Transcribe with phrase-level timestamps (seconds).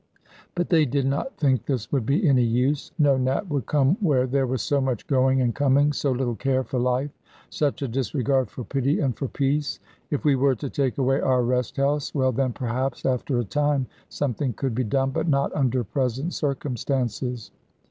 [0.55, 2.91] But they did not think this would be any use.
[2.97, 6.63] No Nat would come where there was so much going and coming, so little care
[6.63, 7.11] for life,
[7.51, 9.79] such a disregard for pity and for peace.
[10.09, 13.85] If we were to take away our rest house, well then, perhaps, after a time,
[14.09, 17.51] something could be done, but not under present circumstances.